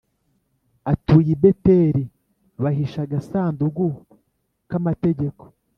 [0.91, 2.03] Atuye i Beteri
[2.63, 3.85] bahisha agasanduku
[4.69, 5.43] ka mategeko